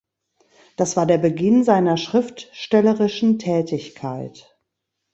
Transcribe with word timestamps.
Das 0.77 0.97
war 0.97 1.05
der 1.05 1.19
Beginn 1.19 1.63
seiner 1.63 1.95
schriftstellerischen 1.95 3.37
Tätigkeit. 3.37 4.57